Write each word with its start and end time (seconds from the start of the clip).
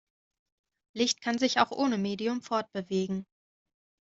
Licht 0.97 1.21
kann 1.21 1.37
sich 1.37 1.59
auch 1.59 1.69
ohne 1.69 1.99
Medium 1.99 2.41
fortbewegen. 2.41 3.23